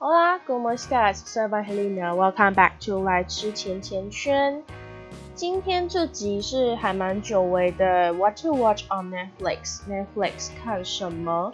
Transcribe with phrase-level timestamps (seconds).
[0.00, 1.24] Hola, ¿cómo estás?
[1.26, 2.14] Soy Helena.
[2.14, 4.62] Welcome back to 来吃甜甜圈。
[5.34, 9.80] 今天这集是还蛮久违的，What to watch on Netflix?
[9.90, 11.50] Netflix 看什么？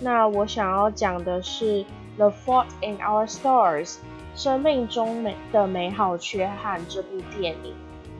[0.00, 1.84] 那我想要讲的是
[2.16, 3.96] 《The Fault in Our Stars》
[4.34, 7.74] 生命中美的美好缺憾这部电影。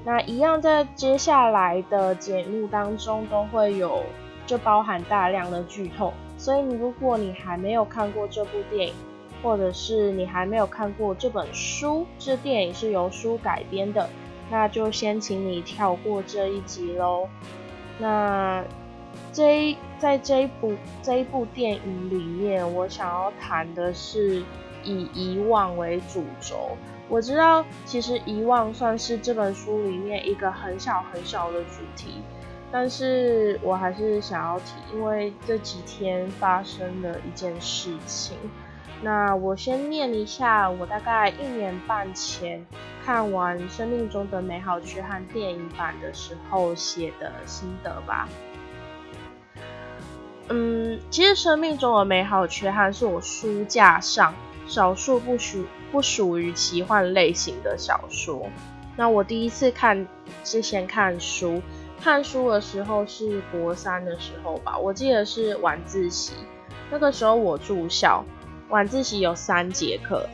[0.05, 4.03] 那一样在接下来的节目当中都会有，
[4.47, 6.13] 就包含大量的剧透。
[6.37, 8.95] 所以你如果你还没有看过这部电影，
[9.43, 14.09] 或者是你还没有看过这本书，这电影是由书改编的，
[14.51, 17.29] 那就先请你跳过这一集喽。
[17.99, 18.65] 那
[19.33, 24.43] 这在这一部这一部电影里面，我想要谈的是
[24.85, 26.77] 以遗忘为主轴。
[27.09, 32.23] 我知道，其实遗忘算是这本书里面一个很小很小的主题，
[32.71, 38.37] 但是我还是想要提，因为这几天发生了一件事情。
[39.03, 42.65] 那我先念一下我大概一年半前
[43.05, 48.29] 看完《生命中的美好缺憾》电影版的时候写的心得吧。
[50.49, 54.33] 嗯，其实《生命中的美好缺憾》是我书架上
[54.67, 55.65] 少数不属。
[55.93, 58.49] 不属于奇幻类型的小说。
[58.97, 60.09] 那我第一次看
[60.43, 61.61] 是先看书，
[62.01, 66.33] 看书的时候是国三的时候吧，我记得是晚自习。
[66.91, 68.25] 那个时候我住校，
[68.73, 70.27] 晚自习有三节课。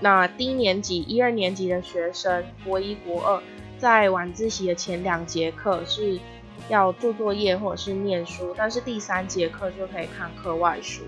[0.00, 3.42] 那低年级一二年级的学生，国一国二，
[3.78, 6.20] 在晚自习的前两节课是
[6.68, 11.02] 要做作业或者是念书，但是第三节课就可以看课外书。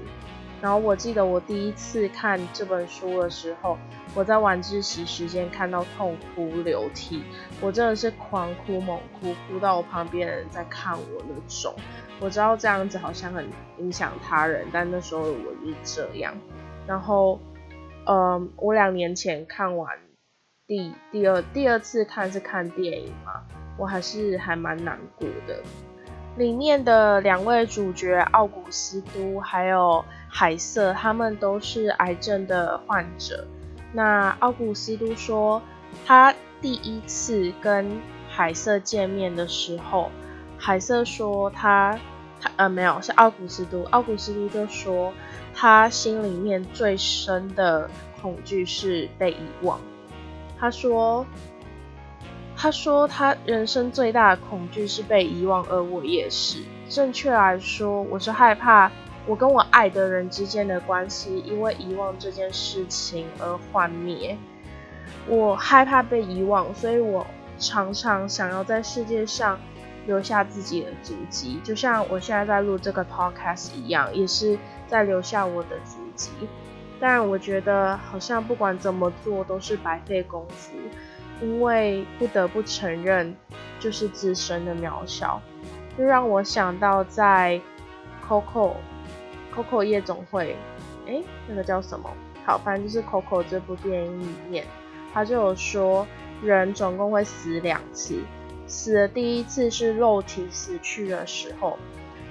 [0.63, 3.77] 然后我记得我第一次看这本书的时候，
[4.15, 7.23] 我在晚自习时间看到痛哭流涕，
[7.61, 11.75] 我真的是狂哭猛哭，哭到我旁边的人在看我那种。
[12.21, 13.47] 我知道这样子好像很
[13.79, 16.35] 影响他人，但那时候我是这样。
[16.87, 17.41] 然后，
[18.07, 19.99] 嗯，我两年前看完
[20.67, 23.43] 第第二第二次看是看电影嘛，
[23.77, 25.61] 我还是还蛮难过的。
[26.37, 33.47] 里面的两位主角奥古斯都还有海瑟，他们都是癌症的患者。
[33.93, 35.61] 那奥古斯都说，
[36.07, 40.11] 他第一次跟海瑟见面的时候，
[40.57, 41.99] 海瑟说他
[42.41, 45.13] 他呃没有是奥古斯都，奥古斯都就说
[45.55, 47.91] 他心里面最深的
[48.21, 49.81] 恐惧是被遗忘。
[50.59, 51.27] 他说。
[52.63, 56.59] 他说，他人生最大的恐惧是被遗忘，而我也是。
[56.91, 58.93] 正确来说，我是害怕
[59.27, 64.37] 我跟我爱的人之间的关系因为遗忘这件事情而幻灭。
[65.27, 67.27] 我害怕被遗忘，所以我
[67.59, 69.59] 常常想要在世界上
[70.11, 76.31] 留下自己的足迹，就像我现在在录这个 podcast 一样，也是在留下我的足迹。
[76.99, 80.75] 但我觉得，好像不管怎么做都是白费功夫。
[81.43, 83.35] 因为不得不承认，
[83.79, 85.41] 就是自身的渺小，
[85.97, 87.59] 就让我想到在
[88.29, 88.73] 《Coco》
[89.57, 90.55] 《Coco 夜总会》，
[91.11, 92.11] 哎，那个叫什么？
[92.45, 94.67] 好，反正就是《Coco》这部电影里面，
[95.15, 96.07] 他就有说，
[96.43, 98.21] 人总共会死两次，
[98.71, 101.79] 死的第一次是肉体死去的时候，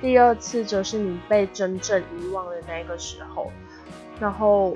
[0.02, 3.52] 第二次则是你被真正遗忘的那个时候，
[4.20, 4.76] 然后。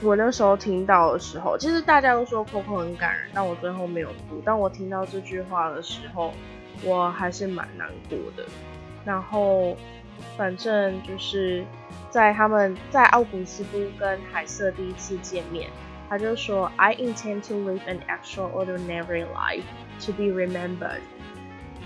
[0.00, 4.40] 我那时候听到的时候，其实大家都说 Coco 很感人，但我最后没有哭。
[4.44, 6.32] 当我听到这句话的时候，
[6.84, 8.44] 我还是蛮难过的。
[9.04, 9.76] 然后，
[10.36, 11.64] 反正就是
[12.10, 15.68] 在他们在奥古斯都跟海瑟第一次见面，
[16.08, 19.64] 他就说：“I intend to live an extraordinary life
[20.00, 21.00] to be remembered。”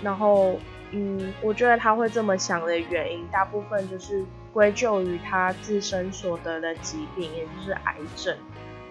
[0.03, 0.59] 然后，
[0.91, 4.23] 嗯，我觉得他会这么想的原因，大部分就是。
[4.53, 8.37] 归咎于他自身所得的疾病，也就是癌症，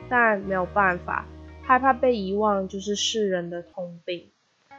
[0.09, 1.25] 但没有办法，
[1.63, 4.29] 害怕被遗忘就是世人的通病。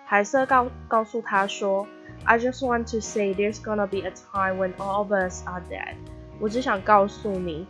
[0.04, 1.88] 海瑟告告诉他说
[2.26, 5.96] ：“I just want to say there's gonna be a time when all of us are dead。”
[6.42, 7.66] 我只想告诉你，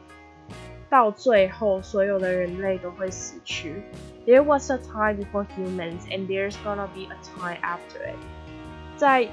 [0.93, 3.83] 到最后所有的人类都会死去。
[4.27, 8.17] There was a time before humans, and there's gonna be a time after it。
[8.97, 9.29] 在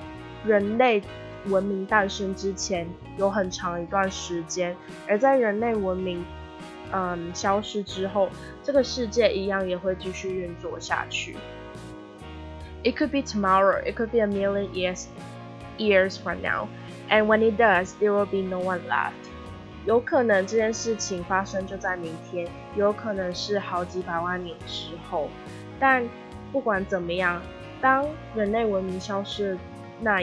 [0.45, 1.01] 人类。
[1.47, 2.87] 文明诞生之前
[3.19, 4.75] 有很长一段时间，
[5.07, 6.25] 而在人类文明
[6.91, 8.29] 嗯消失之后，
[8.63, 11.35] 这个世界一样也会继续运作下去。
[12.83, 15.05] It could be tomorrow, it could be a million years
[15.77, 16.67] years from now,
[17.11, 19.13] and when it does, there will be no one left.
[19.86, 22.46] 有可能这件事情发生就在明天，
[22.76, 25.28] 有可能是好几百万年之后。
[25.78, 26.06] 但
[26.52, 27.40] 不管怎么样，
[27.80, 29.56] 当人类文明消失
[30.00, 30.20] 那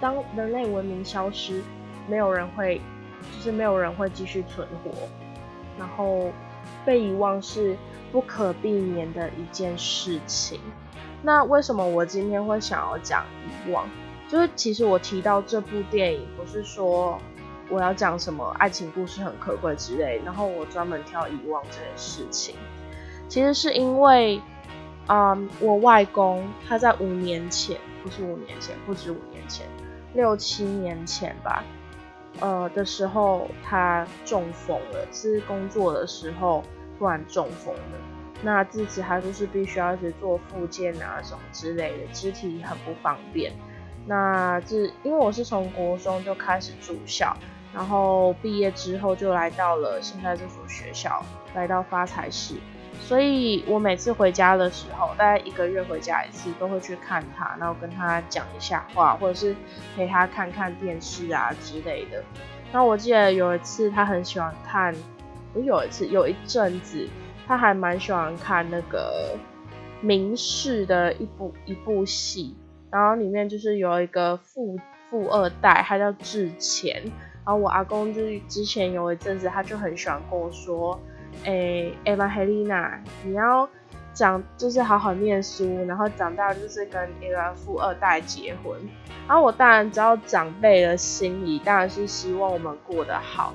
[0.00, 1.62] 当人类文明消失，
[2.08, 2.80] 没有人会，
[3.36, 4.90] 就是没有人会继续存活。
[5.78, 6.32] 然后
[6.84, 7.76] 被遗忘是
[8.10, 10.60] 不可避免的一件事情。
[11.22, 13.88] 那为什么我今天会想要讲遗忘？
[14.28, 17.18] 就是其实我提到这部电影，不是说
[17.70, 22.54] 我要讲什么爱情故事很可贵之类，然后我专门挑遗忘这件事情，
[23.28, 24.40] 其实是因为，
[25.08, 29.66] 嗯，我外公他在五年前，不是五年前，不止五年前，
[30.14, 31.62] 六七年前吧，
[32.40, 36.62] 呃的时候他中风了，是工作的时候
[36.98, 37.98] 突然中风了，
[38.42, 43.52] 那自此他就是必须要一直做复健啊什么之类的，肢体很不方便。
[44.06, 47.36] 那这因为我是从国中就开始住校，
[47.78, 52.56] 然后毕业之后就来到了现在这所学校，来到发财市，
[53.00, 59.54] 所以我每次回家的时候，大概一个月回家一次，都会去看他，然后跟他讲一下话，或者是
[59.94, 62.20] 陪他看看电视啊之类的。
[62.72, 64.92] 那我记得有一次他很喜欢看，
[65.54, 67.08] 不有一次有一阵子
[67.46, 69.38] 他还蛮喜欢看那个
[70.00, 72.56] 明视的一部一部戏。
[72.90, 74.76] 然后里面就是有一个富
[75.08, 77.00] 富二代，他叫志前。
[77.48, 81.00] 然后我阿公就是之前有一阵子，他就很喜欢跟我说
[81.46, 83.66] ：“哎，艾玛黑丽娜，你要
[84.12, 88.78] 长就是好好念书，然后长大就是跟一个富二代结婚。”
[89.26, 93.54] 然后我当然知道长辈的心意，当然是希望我们过得好。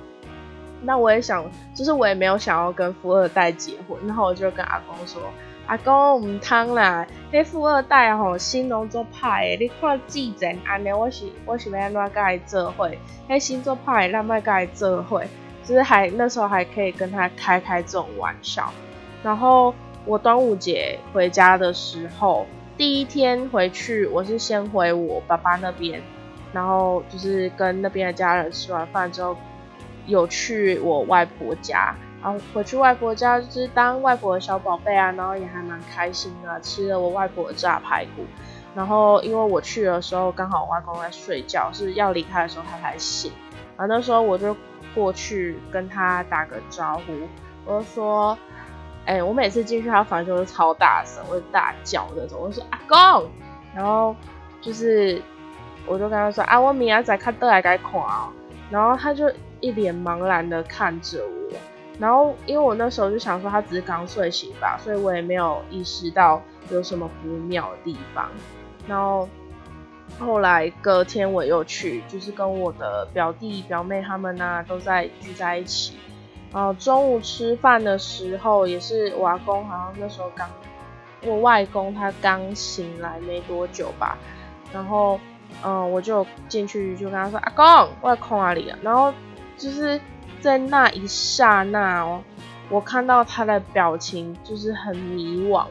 [0.81, 3.95] 那我也想，就是我也没有想要跟富二代结婚。
[4.07, 5.21] 然后我就跟阿公说。
[5.65, 9.57] 阿公唔通啦，迄富二代吼，心拢做歹诶。
[9.57, 12.89] 你看之前安尼，我是我是要安怎甲伊做伙？
[13.29, 15.23] 迄心做歹，咱莫甲伊做伙。
[15.63, 18.69] 就是还那时候还可以跟他开开这种玩笑。
[19.23, 19.73] 然后
[20.03, 22.45] 我端午节回家的时候，
[22.77, 26.01] 第一天回去，我是先回我爸爸那边，
[26.51, 29.37] 然后就是跟那边的家人吃完饭之后，
[30.05, 31.95] 有去我外婆家。
[32.23, 38.25] 然后回去外婆家就是当外婆的小宝贝啊，然后也还蛮开心的，吃了我外婆的炸排骨。
[38.73, 43.31] 然后因为我去的时候刚好外公在睡觉，是要离开的时候他才醒。
[43.77, 44.55] 然后那时候我就
[44.95, 47.27] 过去跟他打个招呼，
[47.65, 48.37] 我就说
[49.05, 52.39] ：“哎，我每次进去他房间都超大声，我就大叫那种。
[52.41, 53.29] 我就说阿公，
[53.75, 54.15] 然后
[54.61, 55.21] 就是
[55.85, 58.31] 我就跟他说啊，我明仔再看都来该看哦。
[58.71, 59.29] 然后他就
[59.59, 61.57] 一脸茫然的看着我。
[61.99, 66.41] 然后，因为我那时候就想说他只是刚睡醒吧，所以我也没有意识到
[66.71, 68.27] 有什么不妙的地方。
[68.87, 69.29] 然后
[70.19, 75.95] 后来隔天我又去，就是跟我的表弟表妹他们呢都在聚在一起。
[76.51, 80.49] 然后中午吃饭的时候，也是我阿公好像那时候刚，
[81.23, 84.17] 我外公他刚醒来没多久吧。
[84.73, 85.19] 然后
[85.63, 89.13] 嗯，我就进去就跟他说：“阿公，外公哪里啊？”然后
[89.57, 90.01] 就是。
[90.43, 92.21] 在那一刹那哦，
[92.69, 95.65] 我看到他的表情就是很迷惘，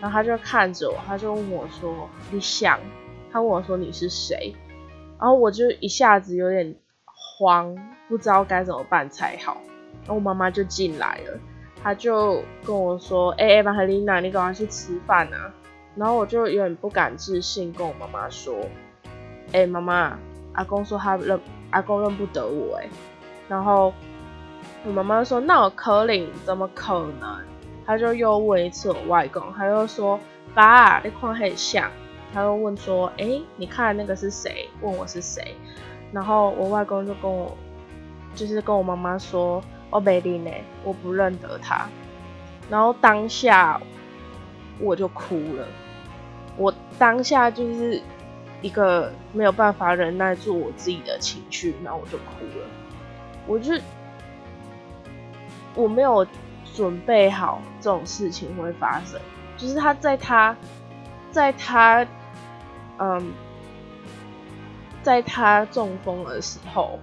[0.00, 2.76] 然后他就看着我，他就问我说：“你想？”
[3.30, 4.52] 他问我说：“你是谁？”
[5.20, 6.74] 然后我就一下子有点
[7.38, 7.72] 慌，
[8.08, 9.58] 不知道该怎么办才好。
[10.00, 11.38] 然后我妈妈就进来了，
[11.80, 15.54] 她就跟我说：“哎，玛赫丽娜，你赶快去吃饭啊！”
[15.94, 18.58] 然后我就有点不敢置信，跟我妈妈说
[19.54, 20.18] ：“哎，妈妈，
[20.54, 21.38] 阿公说他认
[21.70, 22.88] 阿公认不得我。”哎，
[23.48, 23.94] 然后。
[24.86, 27.36] 我妈妈说：“那我可领，怎么可能？”
[27.84, 30.18] 他就又问一次我外公，他就说
[30.54, 31.90] ：“爸，你看很像。”
[32.32, 35.56] 他又问说：“哎，你看那个是谁？”问我是谁。
[36.12, 37.56] 然后我外公就跟我，
[38.36, 40.50] 就是跟我妈妈说：“我没领呢，
[40.84, 41.88] 我不认得他。”
[42.70, 43.80] 然后当下
[44.78, 45.66] 我就哭了，
[46.56, 48.00] 我当下就是
[48.62, 52.66] 一个没有办法忍耐住我自己的情绪，然后我就哭了，
[53.48, 53.74] 我就。
[55.76, 56.26] 我没有
[56.74, 59.20] 准备好这种事情会发生，
[59.56, 60.56] 就是他在他，
[61.30, 62.06] 在他，
[62.98, 63.32] 嗯，
[65.02, 66.98] 在他中风的时候，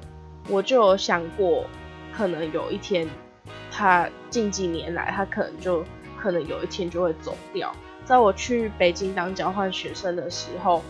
[0.49, 1.65] 我就有想过，
[2.11, 3.07] 可能有一天，
[3.71, 5.85] 他近几年来，他可能就
[6.19, 7.71] 可能有一天就会走掉。
[8.03, 10.81] 在我去北京当交换学生的时候，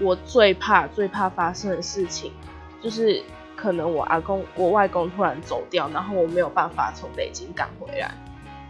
[0.00, 2.32] 我最怕最怕发生的事情，
[2.80, 3.22] 就是。
[3.62, 8.10] 可能我阿公、我外公突然走掉，然后我没有办法从北京赶回来。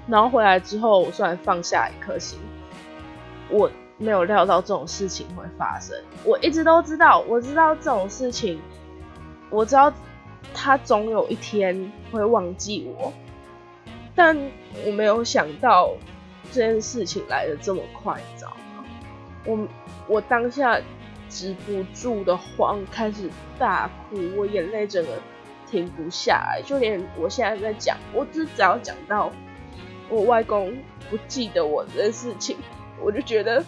[0.07, 2.39] 然后回来之后，我虽然放下一颗心，
[3.49, 5.97] 我没有料到这种事情会发生。
[6.27, 8.61] 我一直都知道，我知道这种事情，
[9.49, 9.91] 我知道
[10.53, 13.11] 他总有一天会忘记我，
[14.15, 14.37] 但
[14.85, 15.91] 我没有想到
[16.53, 18.85] 这件事情来的这么快，你知道吗？
[19.47, 19.59] 我
[20.07, 20.79] 我当下。
[21.33, 25.13] 止不住的慌，开始大哭，我眼泪整个
[25.67, 29.33] 停不下来，就连我现在在讲，我只只要讲到
[30.11, 30.77] 我外公
[31.09, 32.59] 不记得我的事情，
[33.03, 33.65] 我就觉得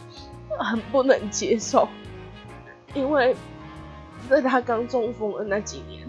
[0.58, 1.88] 很不能接受，
[2.94, 3.34] 因为
[4.28, 6.06] 在他刚中风的那几年，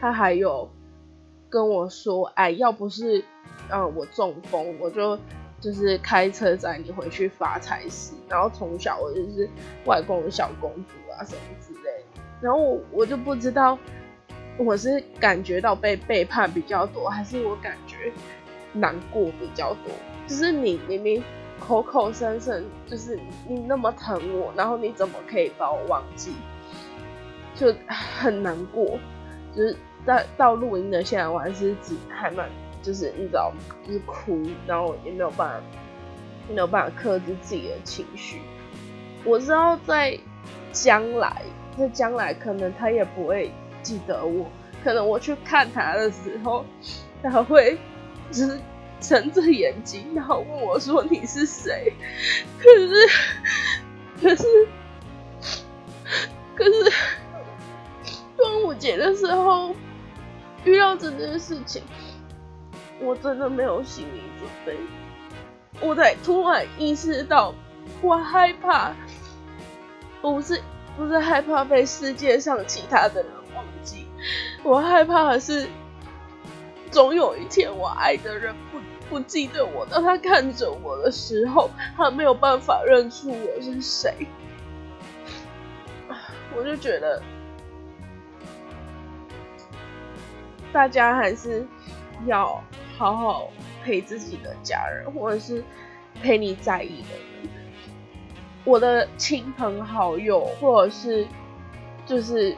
[0.00, 0.68] 他还有
[1.48, 3.24] 跟我说，哎，要不是
[3.70, 5.16] 嗯我中风，我就
[5.60, 9.48] 就是开车载你回去发财时，然后从小我就是
[9.84, 13.78] 外公的小公主啊什么之类的，然后我我就不知道。
[14.58, 18.12] 我是感觉到被背叛比较多，还是我感觉
[18.74, 19.92] 难过比较多？
[20.26, 21.22] 就是你明明
[21.58, 26.34] 口口声声就是你那么疼我，然后你怎么可以把我忘记？
[27.54, 28.98] 就很难过。
[29.56, 29.74] 就是
[30.04, 32.46] 在到录音的现在，我还是只还蛮
[32.82, 33.52] 就是你知道，
[33.86, 35.60] 就是哭，然后也没有办法
[36.48, 38.40] 没有办法克制自己的情绪。
[39.24, 40.18] 我知道在
[40.72, 41.42] 将来，
[41.78, 43.52] 在将来可能他也不会。
[43.82, 44.46] 记得我，
[44.84, 46.66] 可能我去看他的时候，
[47.22, 47.78] 他会
[48.30, 48.60] 就是
[49.00, 51.90] 睁着眼睛，然后问我说：“你是谁？”
[52.60, 53.08] 可是，
[54.20, 54.68] 可是，
[56.54, 56.92] 可是
[58.36, 59.74] 端午节的时候
[60.64, 61.82] 遇到这件事情，
[63.00, 64.76] 我真的没有心理准备。
[65.80, 67.54] 我才突然意识到，
[68.02, 68.92] 我害怕，
[70.20, 70.60] 我不是
[70.96, 73.32] 不是害怕被世界上其他的人。
[73.54, 74.06] 忘记，
[74.62, 75.68] 我害怕的是，
[76.90, 78.78] 总有一天我爱的人不
[79.08, 84.26] 不记得我，当他看着我的时候，他没有办法认出我是谁。
[86.54, 87.22] 我就觉得，
[90.72, 91.66] 大家还是
[92.26, 92.62] 要
[93.00, 93.48] 好好
[93.82, 95.64] 陪自己的家人，或者是
[96.20, 97.48] 陪你在意的人。
[98.66, 101.26] 我的亲朋好友，或者是
[102.04, 102.54] 就是。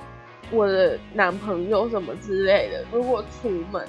[0.50, 3.88] 我的男朋友什么之类的，如果出门，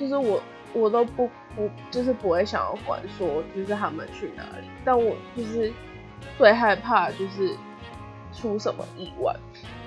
[0.00, 5.72] 就是我我都不不就是不会想要管说就是他们去哪里，但我就是
[6.36, 7.54] 最害怕就是
[8.32, 9.32] 出什么意外，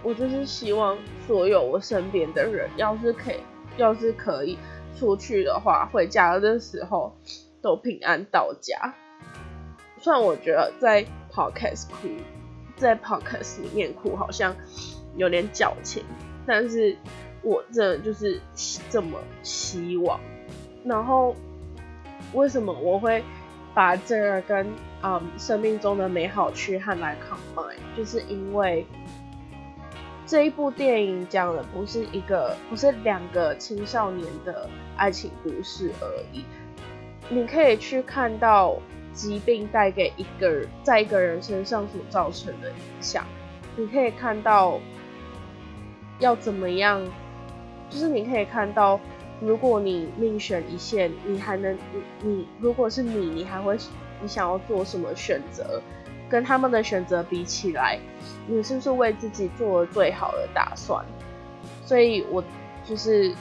[0.03, 0.97] 我就是希望
[1.27, 3.39] 所有我身边的人，要是可以
[3.75, 4.57] 要是可以
[4.95, 7.15] 出去的话，回家的时候
[7.61, 8.93] 都平安到家。
[9.99, 12.07] 虽然我觉得在 podcast 哭，
[12.75, 14.55] 在 podcast 里面哭好像。
[15.17, 16.03] 有点矫情，
[16.45, 16.93] 但是
[17.41, 18.37] 我真的就是
[18.89, 20.19] 这么希望。
[20.83, 21.33] 然后
[22.33, 23.23] 为什么我会
[23.73, 24.67] 把这个跟
[25.01, 27.77] 嗯生命中的美好缺憾来 combine？
[27.95, 28.85] 就是因为
[30.25, 36.43] 这一部电影讲的不是一个，不是两个青少年的爱情故事而已。
[37.29, 38.77] 你可以去看到
[39.13, 43.25] 疾病带给一个在一个人身上所造成的影响，
[43.75, 44.79] 你可以看到。
[46.19, 47.05] 要怎么样？
[47.89, 48.97] 就是你可以看到，
[49.41, 53.77] 如果你命悬一线，你还能你你如果是你，你还会
[54.21, 55.81] 你想要做什么选择？
[56.29, 57.99] 跟他们的选择比起来，
[58.47, 61.03] 你是不是为自己做了最好的打算？
[61.85, 62.43] 所以我
[62.83, 63.33] 就是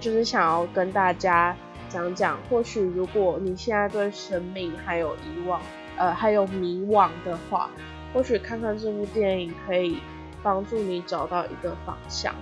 [0.00, 1.56] 就是想要跟大家
[1.88, 5.60] 讲讲，或许如果你现在对生命还有遗忘，
[5.96, 7.70] 呃，还有迷惘的话，
[8.12, 9.98] 或许看看这部电影可以。
[10.42, 12.32] 帮助你找到一个方向。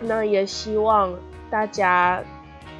[0.00, 1.12] 那也希望
[1.50, 2.24] 大家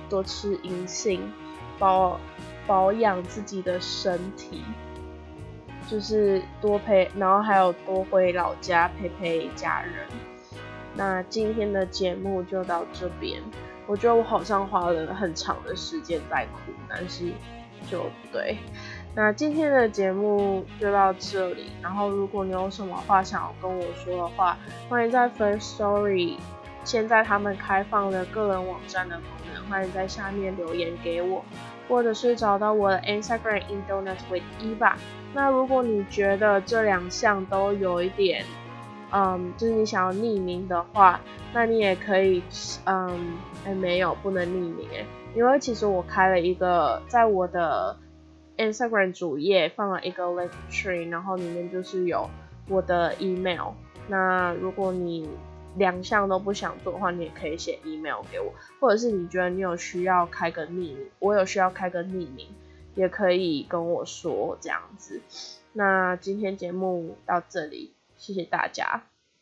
[0.09, 1.31] 多吃银杏，
[1.79, 2.19] 保
[2.67, 4.63] 保养自己的身体，
[5.89, 10.07] 就是多陪，然后还有多回老家陪陪家人。
[10.95, 13.43] 那今天的节目就到这边。
[13.87, 17.33] 我觉得我好像花了很长的时间在哭，但是
[17.91, 18.57] 就对。
[19.15, 24.57] 那今天的节目就到这里，然后如果你有什么话想要跟我说的话，
[24.89, 26.37] 欢迎在 First Story
[26.85, 31.45] 现在他们开放了个人网站的功能，欢迎在下面留言给我，
[31.93, 34.95] 或者是找到我的 Instagram in Donuts with Eva。
[35.35, 38.43] 那如果你觉得这两项都有一点，
[39.11, 41.21] 嗯，就是你想要匿名的话，
[41.53, 42.43] 那你也可以，
[42.87, 43.35] 嗯，
[43.67, 45.05] 哎，没有，不能匿名哎，
[45.37, 47.95] 因为其实我开了一个在我的。
[48.59, 52.29] Instagram 主页放了一个 link tree，然后里面就是有
[52.69, 53.73] 我的 email。
[54.09, 55.27] 那如果你
[55.77, 62.49] 两项都不想做的话，你也可以写 email 给我，或者是你觉得你有需要开个匿名，我有需要开个匿名，
[62.95, 65.21] 也可以跟我说这样子。
[65.73, 69.05] 那今天节目到这里，谢谢大家。